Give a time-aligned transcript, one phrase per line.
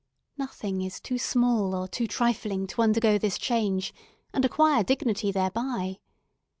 [0.35, 3.93] Nothing is too small or too trifling to undergo this change,
[4.33, 5.99] and acquire dignity thereby.